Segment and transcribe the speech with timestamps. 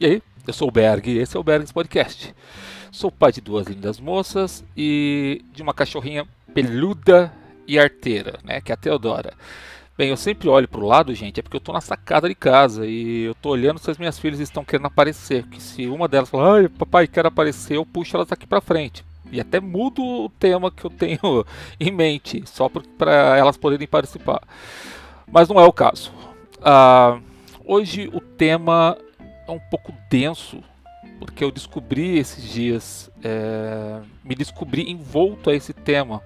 [0.00, 2.34] E aí, eu sou o Berg e esse é o Bergs Podcast.
[2.90, 7.32] Sou pai de duas lindas moças e de uma cachorrinha peluda
[7.66, 9.34] e arteira, né, que é a Teodora.
[9.96, 12.84] Bem, eu sempre olho pro lado, gente, é porque eu tô na sacada de casa
[12.84, 15.46] e eu tô olhando se as minhas filhas estão querendo aparecer.
[15.46, 19.04] Que se uma delas falar, ai, papai, quer aparecer, eu puxo elas aqui pra frente.
[19.30, 21.46] E até mudo o tema que eu tenho
[21.78, 24.42] em mente, só para elas poderem participar.
[25.30, 26.12] Mas não é o caso.
[26.58, 27.22] Uh,
[27.64, 28.98] hoje o tema
[29.46, 30.62] é um pouco denso,
[31.18, 36.22] porque eu descobri esses dias, é, me descobri envolto a esse tema,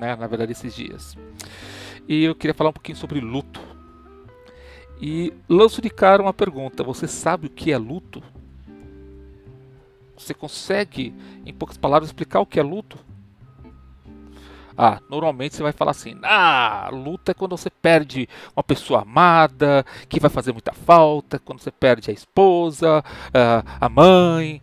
[0.00, 1.16] né, na verdade, esses dias.
[2.08, 3.60] E eu queria falar um pouquinho sobre luto.
[5.00, 8.22] E lanço de cara uma pergunta: você sabe o que é luto?
[10.16, 11.14] Você consegue,
[11.44, 12.98] em poucas palavras, explicar o que é luto?
[14.76, 19.84] Ah, normalmente você vai falar assim: ah, luta é quando você perde uma pessoa amada,
[20.08, 23.02] que vai fazer muita falta, quando você perde a esposa,
[23.80, 24.60] a mãe.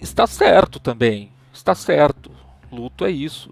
[0.00, 2.30] Está certo também, está certo.
[2.72, 3.50] Luto é isso,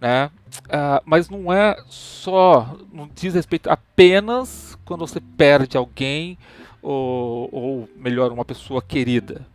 [0.00, 0.30] né?
[0.70, 6.38] Ah, mas não é só, não diz respeito apenas quando você perde alguém
[6.80, 9.46] ou, ou melhor, uma pessoa querida,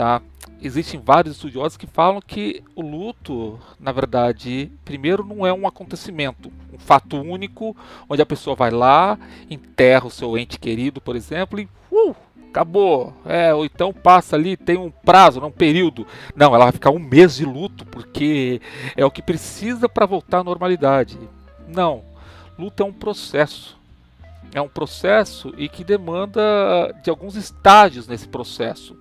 [0.00, 0.22] tá?
[0.62, 6.50] existem vários estudiosos que falam que o luto, na verdade, primeiro não é um acontecimento,
[6.72, 7.76] um fato único,
[8.08, 9.18] onde a pessoa vai lá,
[9.50, 12.16] enterra o seu ente querido, por exemplo, e uh,
[12.48, 13.12] acabou.
[13.26, 16.06] É, ou então passa ali, tem um prazo, um período.
[16.34, 18.60] Não, ela vai ficar um mês de luto, porque
[18.96, 21.18] é o que precisa para voltar à normalidade.
[21.68, 22.02] Não,
[22.58, 23.78] luto é um processo.
[24.54, 26.40] É um processo e que demanda
[27.04, 28.96] de alguns estágios nesse processo.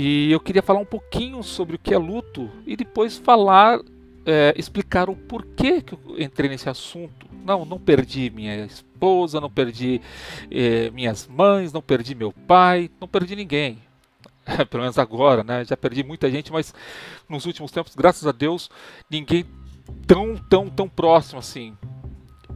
[0.00, 3.80] E eu queria falar um pouquinho sobre o que é luto e depois falar,
[4.24, 7.26] é, explicar o porquê que eu entrei nesse assunto.
[7.44, 10.00] Não, não perdi minha esposa, não perdi
[10.52, 13.82] é, minhas mães, não perdi meu pai, não perdi ninguém.
[14.70, 15.64] Pelo menos agora, né?
[15.64, 16.72] Já perdi muita gente, mas
[17.28, 18.70] nos últimos tempos, graças a Deus,
[19.10, 19.44] ninguém
[20.06, 21.76] tão, tão, tão próximo assim.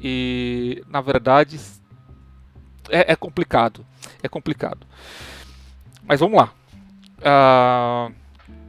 [0.00, 1.58] E na verdade
[2.88, 3.84] é, é complicado,
[4.22, 4.86] é complicado.
[6.06, 6.61] Mas vamos lá.
[7.22, 8.12] Uh,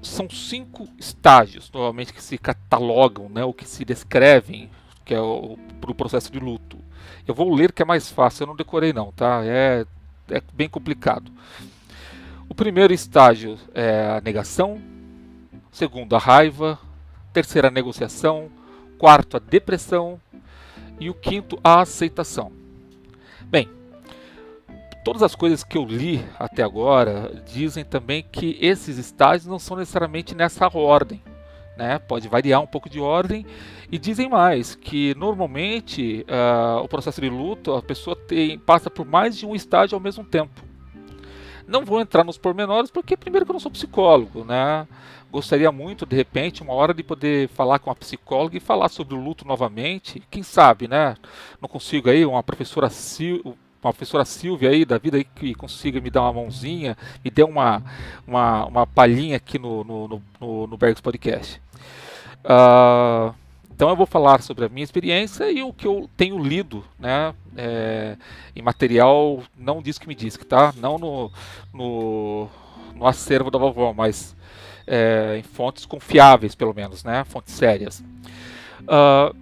[0.01, 4.69] são cinco estágios, normalmente, que se catalogam, né, ou que se descrevem,
[5.05, 6.77] que é o pro processo de luto.
[7.27, 9.41] Eu vou ler que é mais fácil, eu não decorei não, tá?
[9.43, 9.85] É,
[10.29, 11.31] é bem complicado.
[12.49, 14.81] O primeiro estágio é a negação,
[15.71, 16.77] segundo a raiva,
[17.31, 18.49] terceiro a negociação,
[18.97, 20.19] quarto a depressão
[20.99, 22.51] e o quinto a aceitação.
[23.41, 23.69] Bem,
[25.03, 29.75] Todas as coisas que eu li até agora dizem também que esses estágios não são
[29.75, 31.21] necessariamente nessa ordem.
[31.75, 31.99] Né?
[31.99, 33.45] Pode variar um pouco de ordem.
[33.91, 39.05] E dizem mais que normalmente uh, o processo de luto a pessoa tem, passa por
[39.05, 40.63] mais de um estágio ao mesmo tempo.
[41.67, 44.87] Não vou entrar nos pormenores porque primeiro que eu não sou psicólogo, né?
[45.31, 49.15] Gostaria muito de repente uma hora de poder falar com uma psicóloga e falar sobre
[49.15, 50.21] o luto novamente.
[50.29, 51.15] Quem sabe, né?
[51.61, 52.89] Não consigo aí uma professora
[53.88, 57.44] uma professora Silvia aí da vida aí que consiga me dar uma mãozinha, me dê
[57.44, 57.83] uma,
[58.27, 61.61] uma, uma palhinha aqui no, no, no, no Bergs Podcast.
[62.44, 63.33] Uh,
[63.75, 67.33] então eu vou falar sobre a minha experiência e o que eu tenho lido, né,
[67.57, 68.16] é,
[68.55, 71.31] em material não diz que me diz que tá, não no,
[71.73, 72.47] no,
[72.95, 74.35] no acervo da vovó, mas
[74.85, 78.03] é, em fontes confiáveis pelo menos, né, fontes sérias.
[78.81, 79.35] Uh,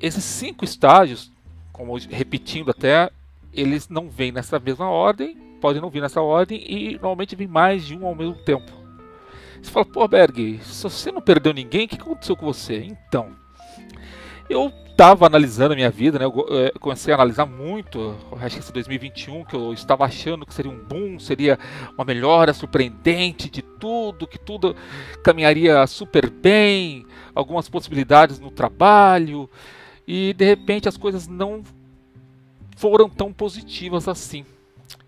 [0.00, 1.30] esses cinco estágios,
[1.72, 3.10] como repetindo até,
[3.52, 7.84] eles não vêm nessa mesma ordem, podem não vir nessa ordem e normalmente vem mais
[7.84, 8.70] de um ao mesmo tempo.
[9.60, 12.76] Você fala, pô, Berg, se você não perdeu ninguém, o que aconteceu com você?
[12.84, 13.32] Então,
[14.48, 16.24] eu estava analisando a minha vida, né?
[16.24, 20.52] Eu eh, comecei a analisar muito, acho que esse 2021, que eu estava achando que
[20.52, 21.56] seria um boom, seria
[21.96, 24.74] uma melhora surpreendente de tudo, que tudo
[25.22, 29.48] caminharia super bem, algumas possibilidades no trabalho,
[30.06, 31.62] e de repente as coisas não
[32.78, 34.46] foram tão positivas assim.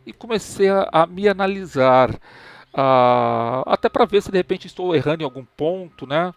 [0.05, 5.23] E comecei a, a me analisar, uh, até para ver se de repente estou errando
[5.23, 6.35] em algum ponto, né?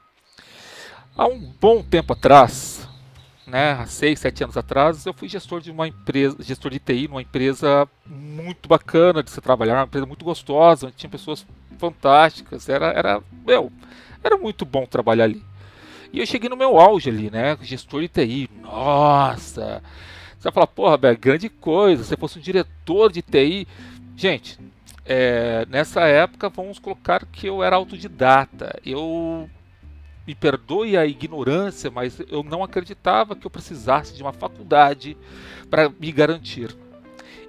[1.15, 2.87] Há um bom tempo atrás,
[3.45, 7.07] né, há seis, sete anos atrás, eu fui gestor de uma empresa, gestor de TI
[7.07, 11.45] numa empresa muito bacana de se trabalhar, uma empresa muito gostosa, onde tinha pessoas
[11.77, 13.71] fantásticas, era, era, meu,
[14.23, 15.43] era muito bom trabalhar ali.
[16.11, 19.83] E eu cheguei no meu auge ali, né, gestor de TI, nossa,
[20.43, 23.65] você vai falar, porra, Bé, grande coisa, se fosse um diretor de TI.
[24.13, 24.59] Gente,
[25.05, 28.77] é, nessa época, vamos colocar que eu era autodidata.
[28.85, 29.49] Eu
[30.27, 35.15] me perdoe a ignorância, mas eu não acreditava que eu precisasse de uma faculdade
[35.69, 36.75] para me garantir.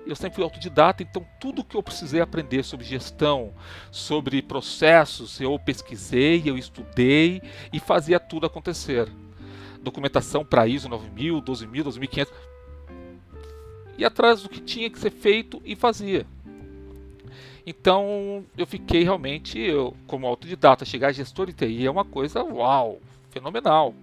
[0.06, 3.52] eu sempre fui autodidata, então tudo que eu precisei aprender sobre gestão,
[3.90, 7.42] sobre processos, eu pesquisei, eu estudei
[7.72, 9.08] e fazia tudo acontecer.
[9.82, 12.53] Documentação para ISO 9000, 12000, 12500.
[13.96, 16.26] E atrás do que tinha que ser feito e fazia.
[17.66, 22.42] Então eu fiquei realmente, eu, como autodidata, chegar a gestor de TI é uma coisa
[22.42, 23.00] uau,
[23.30, 23.94] fenomenal.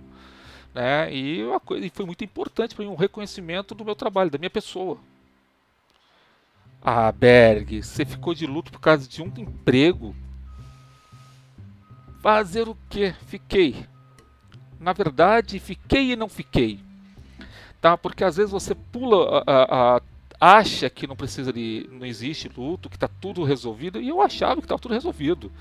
[0.74, 1.14] Né?
[1.14, 4.38] E, uma coisa, e foi muito importante para mim um reconhecimento do meu trabalho, da
[4.38, 4.98] minha pessoa.
[6.82, 10.16] Ah, Berg, você ficou de luto por causa de um emprego?
[12.22, 13.14] Fazer o que?
[13.28, 13.86] Fiquei.
[14.80, 16.80] Na verdade, fiquei e não fiquei.
[17.82, 17.98] Tá?
[17.98, 20.02] Porque às vezes você pula, a, a,
[20.40, 24.62] acha que não precisa de, não existe luto, que está tudo resolvido, e eu achava
[24.62, 25.52] que estava tudo resolvido.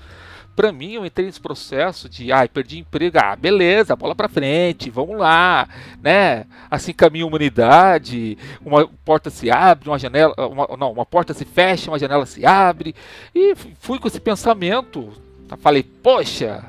[0.55, 4.89] Para mim, eu entrei nesse processo de, ai, perdi emprego, ah, beleza, bola para frente,
[4.89, 5.67] vamos lá,
[6.01, 6.45] né?
[6.69, 11.45] Assim caminha a humanidade, uma porta se abre, uma janela, uma, não, uma porta se
[11.45, 12.93] fecha, uma janela se abre,
[13.33, 15.09] e fui com esse pensamento.
[15.59, 16.63] Falei, poxa,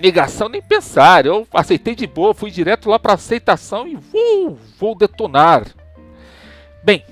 [0.00, 4.96] negação nem pensar, eu aceitei de boa, fui direto lá para aceitação e uh, vou
[4.96, 5.66] detonar.
[6.82, 7.04] Bem,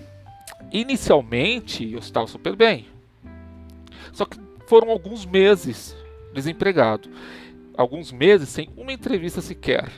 [0.73, 2.87] inicialmente eu estava super bem.
[4.13, 5.97] Só que foram alguns meses
[6.33, 7.09] desempregado.
[7.77, 9.91] Alguns meses sem uma entrevista sequer.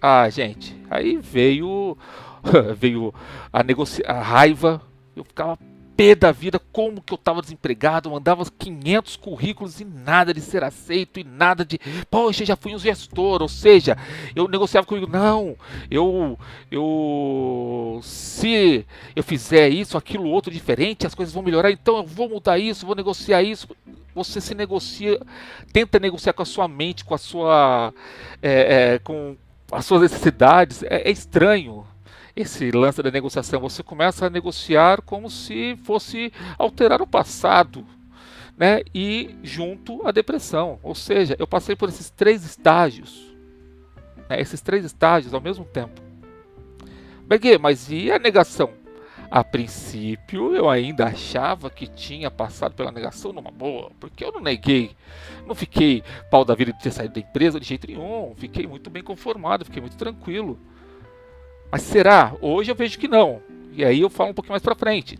[0.00, 1.96] Ah, gente, aí veio
[2.76, 3.12] veio
[3.52, 3.62] a,
[4.06, 4.82] a raiva.
[5.14, 5.58] Eu ficava
[5.96, 10.64] pé da vida, como que eu estava desempregado, mandava 500 currículos e nada de ser
[10.64, 11.78] aceito e nada de,
[12.10, 13.96] poxa, já fui um gestor, ou seja,
[14.34, 15.56] eu negociava comigo, não,
[15.90, 16.38] eu,
[16.70, 22.28] eu, se eu fizer isso, aquilo, outro diferente, as coisas vão melhorar, então eu vou
[22.28, 23.68] mudar isso, vou negociar isso.
[24.14, 25.18] Você se negocia,
[25.72, 27.94] tenta negociar com a sua mente, com a sua,
[28.42, 29.36] é, é, com
[29.70, 31.86] as suas necessidades, é, é estranho,
[32.34, 33.60] esse lance da negociação.
[33.60, 37.86] Você começa a negociar como se fosse alterar o passado.
[38.56, 38.82] Né?
[38.94, 40.78] E junto à depressão.
[40.82, 43.34] Ou seja, eu passei por esses três estágios.
[44.28, 44.40] Né?
[44.40, 46.00] Esses três estágios ao mesmo tempo.
[47.26, 48.70] Beguê, mas e a negação?
[49.30, 54.42] A princípio, eu ainda achava que tinha passado pela negação numa boa, porque eu não
[54.42, 54.94] neguei,
[55.46, 58.90] não fiquei pau da vida de ter saído da empresa de jeito nenhum, fiquei muito
[58.90, 60.58] bem conformado, fiquei muito tranquilo.
[61.72, 62.36] Mas será?
[62.42, 63.40] Hoje eu vejo que não.
[63.72, 65.18] E aí eu falo um pouquinho mais para frente.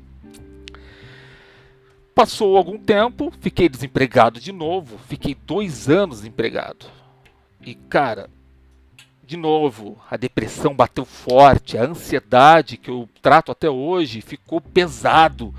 [2.14, 4.98] Passou algum tempo, fiquei desempregado de novo.
[5.08, 6.84] Fiquei dois anos desempregado.
[7.62, 8.28] E cara,
[9.24, 15.54] de novo, a depressão bateu forte, a ansiedade que eu trato até hoje ficou pesado.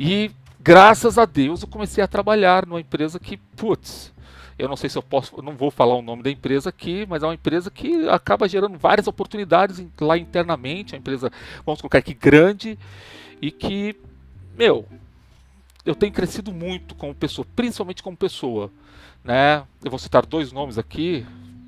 [0.00, 4.12] E graças a Deus eu comecei a trabalhar numa empresa que, putz,
[4.58, 7.06] eu não sei se eu posso, eu não vou falar o nome da empresa aqui,
[7.08, 11.30] mas é uma empresa que acaba gerando várias oportunidades lá internamente, é uma empresa,
[11.64, 12.78] vamos colocar aqui, grande
[13.42, 13.96] e que,
[14.56, 14.86] meu,
[15.84, 18.70] eu tenho crescido muito como pessoa, principalmente como pessoa,
[19.22, 19.64] né?
[19.84, 21.26] Eu vou citar dois nomes aqui,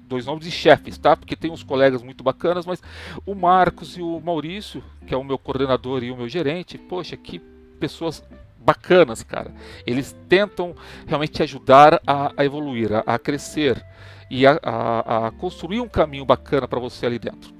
[0.09, 1.17] dois nomes de chefes, tá?
[1.17, 2.83] Porque tem uns colegas muito bacanas, mas
[3.27, 7.17] o Marcos e o Maurício, que é o meu coordenador e o meu gerente, poxa,
[7.17, 7.41] que
[7.81, 8.25] pessoas
[8.67, 9.55] bacanas, cara.
[9.87, 10.75] Eles tentam
[11.07, 13.83] realmente te ajudar a, a evoluir, a, a, crescer
[14.29, 17.55] e a, a construir um caminho bacana para você ali dentro.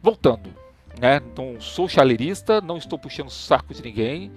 [0.00, 0.48] Voltando,
[0.98, 1.20] né?
[1.36, 4.32] Não sou chalerista, não estou puxando o saco de ninguém,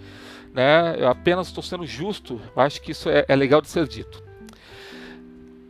[0.54, 0.96] né?
[1.00, 2.42] Eu apenas estou sendo justo.
[2.56, 4.22] Acho que isso é, é legal de ser dito.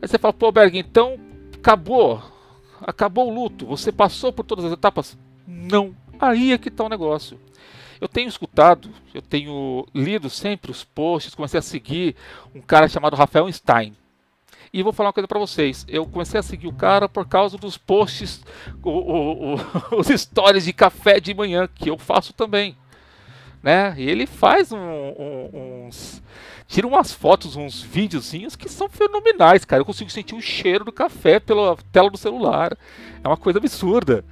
[0.01, 1.19] Aí você fala, pô, Berg, então
[1.53, 2.21] acabou,
[2.81, 3.65] acabou o luto.
[3.67, 5.17] Você passou por todas as etapas?
[5.47, 5.95] Não.
[6.19, 7.39] Aí é que está o negócio.
[7.99, 12.15] Eu tenho escutado, eu tenho lido sempre os posts, comecei a seguir
[12.53, 13.95] um cara chamado Rafael Stein.
[14.73, 15.85] E vou falar uma coisa para vocês.
[15.87, 18.43] Eu comecei a seguir o cara por causa dos posts,
[18.83, 19.59] o, o, o,
[19.97, 22.75] os stories de café de manhã, que eu faço também.
[23.63, 23.95] Né?
[23.97, 26.21] E ele faz um, um, uns.
[26.67, 29.81] Tira umas fotos, uns videozinhos que são fenomenais, cara.
[29.81, 32.77] Eu consigo sentir o cheiro do café pela tela do celular.
[33.23, 34.25] É uma coisa absurda.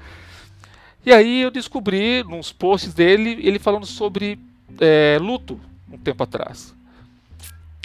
[1.05, 4.39] E aí eu descobri nos posts dele ele falando sobre
[4.79, 5.59] é, luto
[5.91, 6.73] um tempo atrás.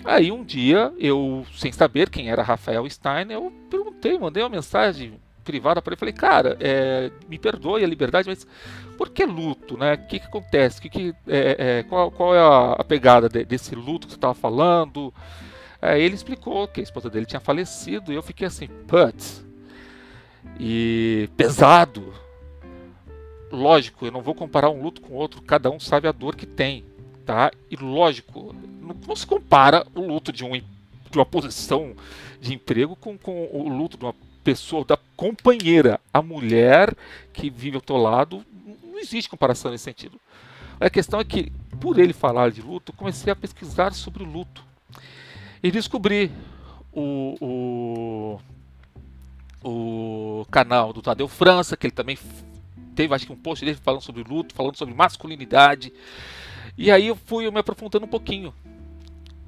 [0.04, 5.14] Aí um dia eu, sem saber quem era Rafael Stein, eu perguntei, mandei uma mensagem
[5.44, 8.46] privada para ele, falei, cara, é, me perdoe a liberdade, mas
[8.96, 9.94] por que luto, né?
[9.94, 10.80] O que, que acontece?
[10.80, 14.18] Que que, é, é, qual, qual, é a, a pegada de, desse luto que você
[14.18, 15.12] estava falando?
[15.80, 19.44] Aí ele explicou que a esposa dele tinha falecido e eu fiquei assim, putz,
[20.60, 22.12] e pesado,
[23.50, 26.46] lógico, eu não vou comparar um luto com outro, cada um sabe a dor que
[26.46, 26.84] tem,
[27.24, 27.50] tá?
[27.70, 31.94] E lógico, não, se compara o luto de, um, de uma posição
[32.40, 34.14] de emprego com, com o luto de uma
[34.44, 36.94] pessoa, da companheira, a mulher
[37.32, 38.44] que vive ao teu lado,
[38.82, 40.18] não existe comparação nesse sentido.
[40.80, 44.64] A questão é que, por ele falar de luto, comecei a pesquisar sobre o luto.
[45.62, 46.30] E descobri
[46.92, 48.40] o,
[49.62, 52.16] o, o canal do Tadeu França, que ele também
[52.98, 55.92] teve, acho que um post dele falando sobre luto, falando sobre masculinidade.
[56.76, 58.52] E aí eu fui me aprofundando um pouquinho.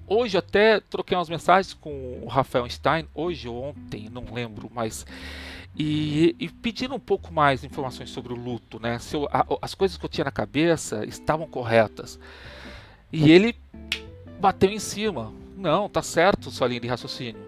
[0.06, 5.04] Hoje até troquei umas mensagens com o Rafael Stein, hoje ou ontem, não lembro, mas
[5.76, 8.98] e, e pedindo um pouco mais informações sobre o luto, né?
[9.12, 12.20] Eu, a, as coisas que eu tinha na cabeça estavam corretas.
[13.12, 13.56] E ele
[14.38, 15.32] bateu em cima.
[15.56, 17.42] Não, tá certo sua linha de raciocínio.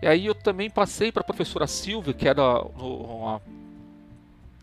[0.00, 3.40] E aí eu também passei para a professora Silvia, que era uma,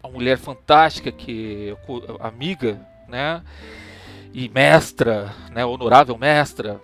[0.04, 1.76] uma mulher fantástica, que
[2.20, 3.44] amiga, né?
[4.34, 5.66] E mestra, né?
[5.66, 6.82] Honorável mestra.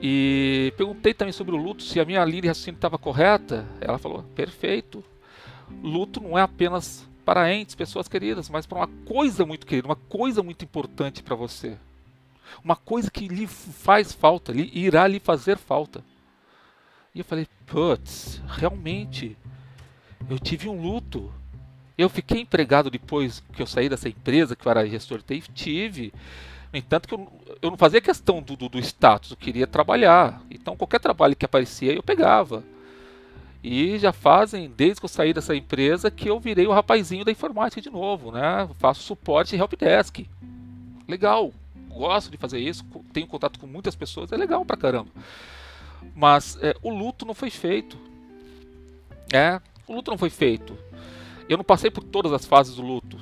[0.00, 3.66] E perguntei também sobre o luto, se a minha linha de raciocínio estava correta.
[3.80, 5.04] Ela falou: perfeito.
[5.82, 9.96] Luto não é apenas para entes, pessoas queridas, mas para uma coisa muito querida, uma
[9.96, 11.76] coisa muito importante para você.
[12.62, 16.04] Uma coisa que lhe faz falta, lhe, irá lhe fazer falta.
[17.14, 19.36] E eu falei: putz, realmente,
[20.28, 21.32] eu tive um luto.
[21.98, 25.22] Eu fiquei empregado depois que eu saí dessa empresa, que eu era gestor
[25.54, 26.12] tive.
[26.72, 30.42] No entanto, que eu, eu não fazia questão do, do, do, status, eu queria trabalhar.
[30.50, 32.62] Então, qualquer trabalho que aparecia, eu pegava.
[33.64, 37.32] E já fazem, desde que eu saí dessa empresa, que eu virei o rapazinho da
[37.32, 38.68] informática de novo, né?
[38.78, 40.26] Faço suporte helpdesk.
[41.08, 41.52] Legal,
[41.88, 45.10] gosto de fazer isso, tenho contato com muitas pessoas, é legal pra caramba.
[46.14, 47.98] Mas é, o luto não foi feito.
[49.32, 50.78] É, o luto não foi feito.
[51.48, 53.18] Eu não passei por todas as fases do luto.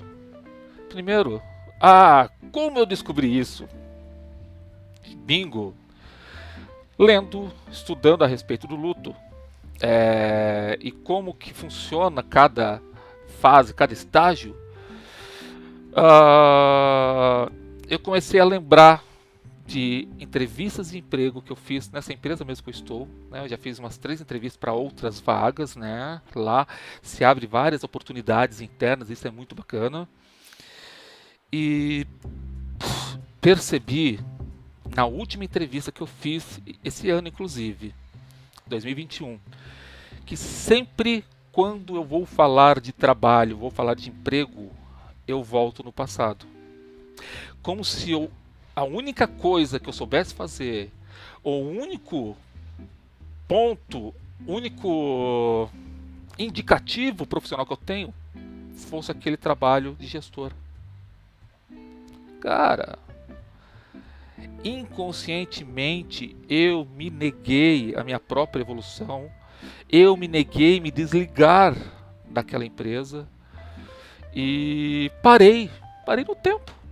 [0.88, 1.42] Primeiro,
[1.80, 3.68] ah, como eu descobri isso?
[5.16, 5.74] Bingo!
[6.98, 9.14] Lendo, estudando a respeito do luto
[9.80, 12.80] é, e como que funciona cada
[13.40, 14.56] fase, cada estágio,
[15.92, 17.52] uh,
[17.88, 19.04] eu comecei a lembrar
[19.66, 23.08] de entrevistas de emprego que eu fiz nessa empresa mesmo que eu estou.
[23.30, 23.44] Né?
[23.44, 25.74] Eu já fiz umas três entrevistas para outras vagas.
[25.76, 26.20] Né?
[26.34, 26.66] Lá
[27.02, 30.08] se abre várias oportunidades internas, isso é muito bacana.
[31.52, 32.06] E
[33.40, 34.20] percebi
[34.94, 37.94] na última entrevista que eu fiz esse ano, inclusive,
[38.66, 39.38] 2021,
[40.24, 44.72] que sempre quando eu vou falar de trabalho, vou falar de emprego,
[45.26, 46.46] eu volto no passado.
[47.62, 48.30] Como se eu
[48.74, 50.90] a única coisa que eu soubesse fazer,
[51.42, 52.36] ou o único
[53.46, 54.12] ponto,
[54.46, 55.70] único
[56.38, 58.14] indicativo profissional que eu tenho,
[58.74, 60.50] fosse aquele trabalho de gestor.
[62.40, 62.98] Cara,
[64.64, 69.30] inconscientemente eu me neguei a minha própria evolução,
[69.88, 71.76] eu me neguei me desligar
[72.28, 73.28] daquela empresa
[74.34, 75.70] e parei,
[76.04, 76.83] parei no tempo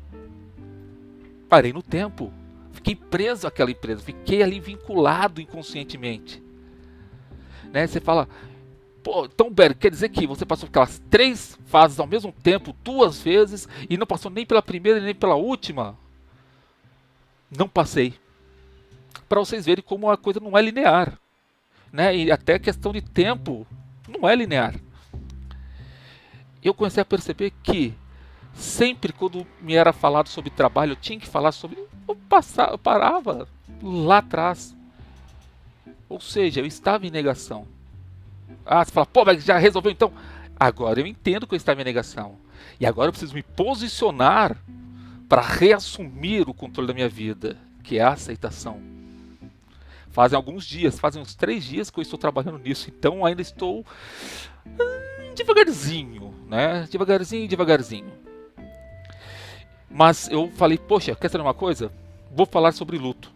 [1.53, 2.33] parei no tempo.
[2.73, 6.43] Fiquei preso àquela empresa, fiquei ali vinculado inconscientemente.
[7.71, 7.87] Né?
[7.87, 8.27] Você fala,
[9.03, 13.21] pô, então Berg, quer dizer que você passou aquelas três fases ao mesmo tempo, duas
[13.21, 15.95] vezes, e não passou nem pela primeira nem pela última?
[17.55, 18.15] Não passei.
[19.29, 21.19] Para vocês verem como a coisa não é linear.
[21.93, 22.17] Né?
[22.17, 23.67] E até questão de tempo
[24.09, 24.75] não é linear.
[26.65, 27.93] Eu comecei a perceber que
[28.55, 31.79] sempre quando me era falado sobre trabalho, eu tinha que falar sobre.
[32.09, 33.49] Eu, passava, eu parava
[33.83, 34.77] lá atrás.
[36.09, 37.67] Ou seja, eu estava em negação.
[38.67, 40.13] Ah, você fala, pô, mas já resolveu então?
[40.59, 42.37] Agora eu entendo que eu estava em negação.
[42.79, 44.57] E agora eu preciso me posicionar
[45.29, 48.81] para reassumir o controle da minha vida, que é a aceitação.
[50.11, 53.85] Fazem alguns dias, fazem uns três dias que eu estou trabalhando nisso, então ainda estou
[54.67, 56.87] hum, devagarzinho, né?
[56.91, 58.13] Devagarzinho, devagarzinho.
[59.93, 61.93] Mas eu falei, poxa, quer saber uma coisa?
[62.35, 63.31] Vou falar sobre luto.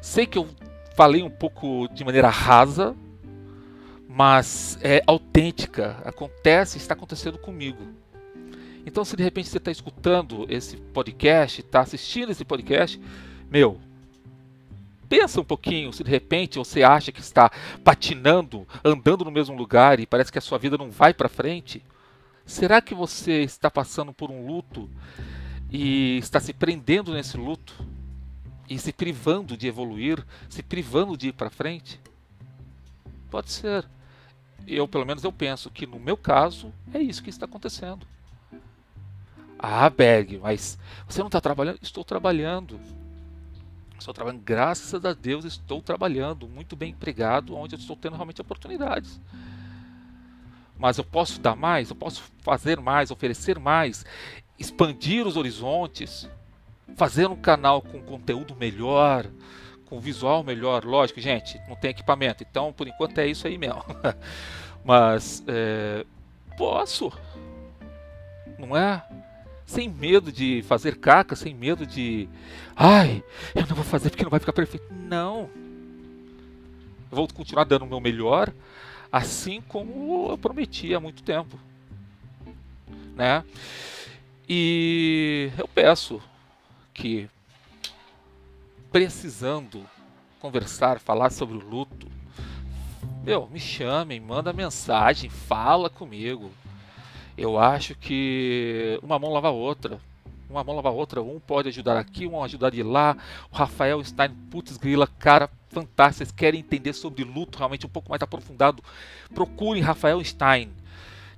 [0.00, 0.48] Sei que eu
[0.96, 2.94] falei um pouco de maneira rasa,
[4.08, 5.96] mas é autêntica.
[6.04, 7.86] Acontece, está acontecendo comigo.
[8.84, 13.00] Então, se de repente você está escutando esse podcast, está assistindo esse podcast,
[13.50, 13.78] meu,
[15.08, 17.50] pensa um pouquinho se de repente você acha que está
[17.84, 21.82] patinando, andando no mesmo lugar e parece que a sua vida não vai para frente.
[22.48, 24.88] Será que você está passando por um luto
[25.70, 27.74] e está se prendendo nesse luto
[28.66, 32.00] e se privando de evoluir, se privando de ir para frente?
[33.30, 33.86] Pode ser.
[34.66, 38.06] Eu, pelo menos, eu penso que no meu caso é isso que está acontecendo.
[39.58, 41.78] Ah, Berg, mas você não está trabalhando?
[41.82, 42.80] Estou trabalhando.
[43.98, 48.40] Estou trabalhando, graças a Deus, estou trabalhando, muito bem empregado, onde eu estou tendo realmente
[48.40, 49.20] oportunidades
[50.78, 54.04] mas eu posso dar mais, eu posso fazer mais, oferecer mais.
[54.58, 56.28] expandir os horizontes,
[56.96, 59.26] fazer um canal com conteúdo melhor,
[59.86, 60.84] com visual melhor.
[60.84, 63.84] Lógico, gente, não tem equipamento, então por enquanto é isso aí mesmo.
[64.84, 66.04] Mas é,
[66.56, 67.12] posso,
[68.58, 69.02] não é?
[69.66, 72.28] Sem medo de fazer caca, sem medo de.
[72.74, 73.22] Ai,
[73.54, 74.86] eu não vou fazer porque não vai ficar perfeito.
[74.90, 75.50] Não.
[77.10, 78.52] Eu vou continuar dando o meu melhor,
[79.10, 81.58] assim como eu prometi há muito tempo.
[83.14, 83.44] Né?
[84.48, 86.22] E eu peço
[86.94, 87.28] que,
[88.90, 89.84] precisando
[90.40, 92.08] conversar, falar sobre o luto,
[93.24, 96.50] meu, me chamem, manda mensagem, fala comigo.
[97.36, 100.00] Eu acho que uma mão lava a outra.
[100.48, 101.22] Uma mão lava a outra.
[101.22, 103.16] Um pode ajudar aqui, um ajudar de lá.
[103.52, 106.18] O Rafael Stein, putz, grila, cara, fantástico.
[106.18, 108.82] Vocês querem entender sobre luto realmente um pouco mais aprofundado?
[109.34, 110.70] Procurem Rafael Stein.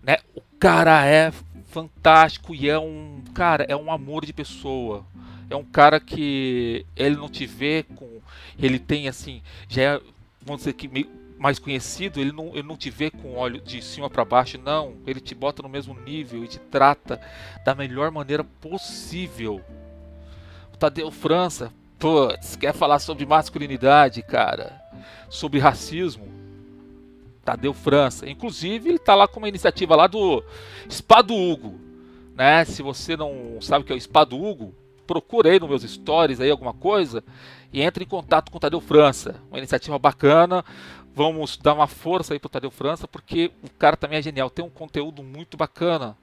[0.03, 0.17] Né?
[0.35, 1.33] O cara é
[1.67, 5.05] fantástico e é um cara, é um amor de pessoa.
[5.49, 8.21] É um cara que ele não te vê com,
[8.57, 10.01] ele tem assim, já é,
[10.45, 11.09] vamos dizer que meio,
[11.41, 14.97] mais conhecido, ele não, ele não te vê com olho de cima para baixo, não.
[15.07, 17.19] Ele te bota no mesmo nível e te trata
[17.65, 19.63] da melhor maneira possível.
[20.71, 24.79] O Tadeu França, putz, quer falar sobre masculinidade, cara,
[25.31, 26.29] sobre racismo.
[27.43, 28.29] Tadeu França.
[28.29, 30.45] Inclusive, ele tá lá com uma iniciativa lá do
[30.87, 31.81] Espado Hugo.
[32.35, 32.67] Né?
[32.67, 34.75] Se você não sabe o que é o Espado Hugo,
[35.07, 37.25] procura aí nos meus stories aí alguma coisa
[37.73, 39.37] e entre em contato com o Tadeu França.
[39.51, 40.65] Uma iniciativa bacana.
[41.21, 44.49] Vamos dar uma força aí pro Tadeu França, porque o cara também é genial.
[44.49, 46.17] Tem um conteúdo muito bacana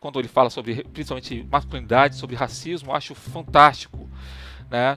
[0.00, 2.94] quando ele fala sobre, principalmente, masculinidade, sobre racismo.
[2.94, 4.08] Acho fantástico.
[4.70, 4.96] Né?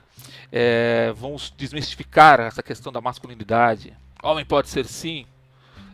[0.50, 3.92] É, vamos desmistificar essa questão da masculinidade.
[4.22, 5.26] Homem pode ser sim.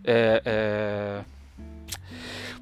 [0.04, 1.24] É, é,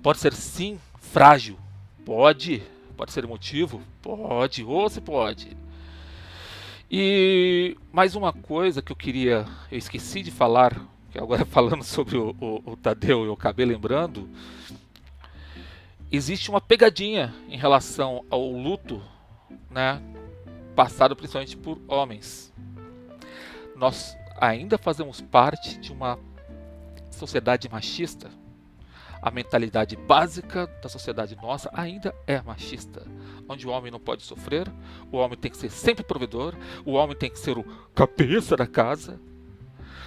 [0.03, 1.59] pode ser sim frágil.
[2.07, 2.63] Pode.
[2.97, 3.83] Pode ser emotivo?
[4.01, 4.65] Pode.
[4.65, 5.55] Ou se pode.
[6.93, 10.75] E mais uma coisa que eu queria, eu esqueci de falar,
[11.13, 14.29] que agora falando sobre o, o, o Tadeu, eu acabei lembrando,
[16.11, 19.01] existe uma pegadinha em relação ao luto,
[19.71, 20.03] né,
[20.75, 22.53] passado principalmente por homens.
[23.77, 26.19] Nós ainda fazemos parte de uma
[27.13, 28.40] sociedade machista
[29.23, 33.07] a mentalidade básica da sociedade nossa ainda é machista,
[33.49, 34.71] onde o homem não pode sofrer,
[35.13, 36.55] o homem tem que ser sempre provedor,
[36.85, 39.21] o homem tem que ser o cabeça da casa,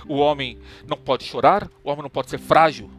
[0.08, 2.90] o homem não pode chorar, o homem não pode ser frágil.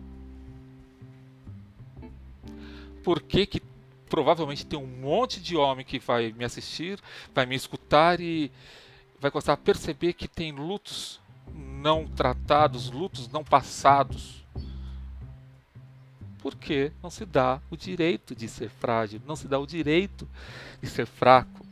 [3.02, 3.62] Por que que
[4.08, 6.98] provavelmente tem um monte de homem que vai me assistir,
[7.34, 8.50] vai me escutar e
[9.20, 11.20] vai começar a perceber que tem lutos
[11.52, 14.43] não tratados, lutos não passados
[16.44, 20.28] porque não se dá o direito de ser frágil, não se dá o direito
[20.78, 21.66] de ser fraco,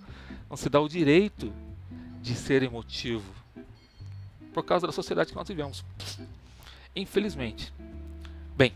[0.48, 1.52] não se dá o direito
[2.22, 3.34] de ser emotivo,
[4.54, 5.84] por causa da sociedade que nós vivemos.
[6.96, 7.70] Infelizmente.
[8.56, 8.72] Bem,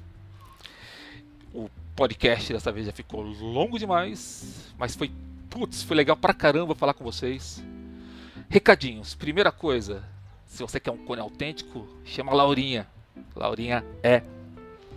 [1.55, 5.11] o podcast dessa vez já ficou longo demais, mas foi,
[5.49, 7.65] putz, foi legal pra caramba falar com vocês.
[8.51, 9.15] Recadinhos.
[9.15, 10.05] Primeira coisa,
[10.47, 12.87] se você quer um cone autêntico, chama a Laurinha.
[13.35, 14.23] Laurinha é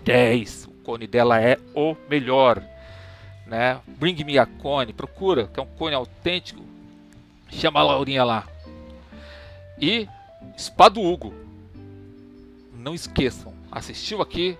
[0.03, 2.63] 10 cone dela é o melhor.
[3.45, 3.79] Né?
[3.85, 6.63] Bring me a cone, procura, que é um cone autêntico.
[7.51, 8.47] Chama a Laurinha lá.
[9.79, 10.07] E
[10.57, 11.31] Espado Hugo.
[12.73, 14.57] Não esqueçam, assistiu aqui,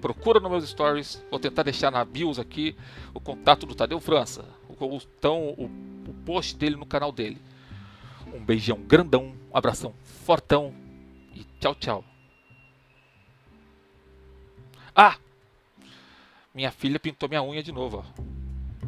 [0.00, 1.22] procura nos meus stories.
[1.30, 2.74] Vou tentar deixar na bios aqui
[3.14, 4.44] o contato do Tadeu França.
[4.68, 5.64] O, então, o,
[6.08, 7.40] o post dele no canal dele.
[8.34, 10.74] Um beijão grandão, um abração fortão
[11.34, 12.04] e tchau, tchau.
[14.96, 15.16] Ah!
[16.58, 18.84] Minha filha pintou minha unha de novo, ó.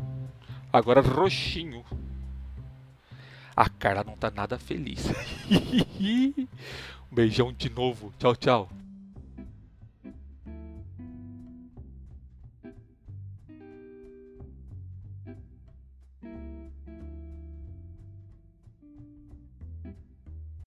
[0.72, 1.84] Agora roxinho.
[3.54, 5.06] A cara não tá nada feliz.
[5.48, 8.12] um beijão de novo.
[8.18, 8.68] Tchau, tchau.